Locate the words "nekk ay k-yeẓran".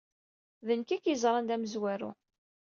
0.79-1.45